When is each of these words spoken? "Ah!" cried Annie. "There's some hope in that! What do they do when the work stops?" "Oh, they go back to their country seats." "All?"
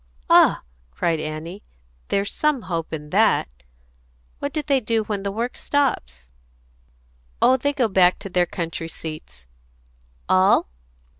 "Ah!" 0.31 0.63
cried 0.89 1.19
Annie. 1.19 1.61
"There's 2.07 2.33
some 2.33 2.63
hope 2.63 2.91
in 2.91 3.11
that! 3.11 3.47
What 4.39 4.51
do 4.51 4.63
they 4.63 4.79
do 4.79 5.03
when 5.03 5.21
the 5.21 5.31
work 5.31 5.55
stops?" 5.55 6.31
"Oh, 7.39 7.55
they 7.55 7.71
go 7.71 7.87
back 7.87 8.17
to 8.21 8.29
their 8.31 8.47
country 8.47 8.87
seats." 8.87 9.47
"All?" 10.27 10.69